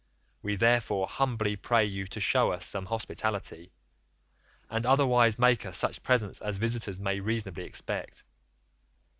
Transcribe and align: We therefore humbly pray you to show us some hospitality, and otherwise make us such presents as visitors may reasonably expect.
We 0.41 0.55
therefore 0.55 1.05
humbly 1.07 1.55
pray 1.55 1.85
you 1.85 2.07
to 2.07 2.19
show 2.19 2.51
us 2.53 2.65
some 2.65 2.87
hospitality, 2.87 3.71
and 4.67 4.83
otherwise 4.83 5.37
make 5.37 5.63
us 5.63 5.77
such 5.77 6.01
presents 6.01 6.41
as 6.41 6.57
visitors 6.57 6.99
may 6.99 7.19
reasonably 7.19 7.65
expect. 7.65 8.23